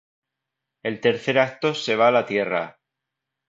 [0.81, 2.67] El tercer acto se va a la Tierra.